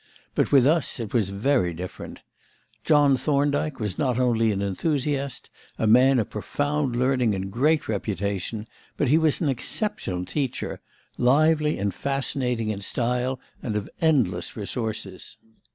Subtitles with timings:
[0.33, 2.21] But with us it was very different:
[2.83, 8.65] John Thorndyke was not only an enthusiast, a man of profound learning and great reputation,
[8.97, 10.79] but he was an exceptional teacher,
[11.19, 15.37] lively and fascinating in style and of endless resources.